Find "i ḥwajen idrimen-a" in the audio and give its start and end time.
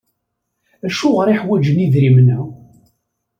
1.29-2.39